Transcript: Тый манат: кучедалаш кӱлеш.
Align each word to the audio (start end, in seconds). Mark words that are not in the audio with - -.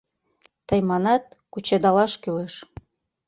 Тый 0.67 0.79
манат: 0.89 1.23
кучедалаш 1.51 2.13
кӱлеш. 2.21 2.53